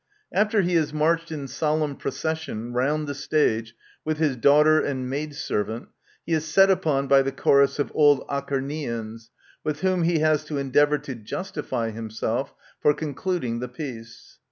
After 0.31 0.63
he 0.63 0.73
has 0.77 0.91
marched 0.91 1.31
in 1.31 1.47
solemn 1.47 1.95
procession 1.95 2.73
round 2.73 3.05
the 3.05 3.13
stage 3.13 3.75
with 4.03 4.17
his 4.17 4.35
daughter 4.35 4.79
and 4.83 5.07
maid 5.07 5.35
servant, 5.35 5.89
he 6.25 6.33
is 6.33 6.43
set 6.43 6.71
upon 6.71 7.05
by 7.07 7.21
the 7.21 7.31
Chorus 7.31 7.77
of 7.77 7.91
old 7.93 8.25
Acharnians, 8.27 9.29
with 9.63 9.81
whom 9.81 10.01
he 10.01 10.17
has 10.17 10.43
to 10.45 10.57
endeavour 10.57 10.97
to 10.97 11.13
justify 11.13 11.91
himself 11.91 12.51
for 12.79 12.95
concluding 12.95 13.59
the 13.59 13.67
peace. 13.69 14.39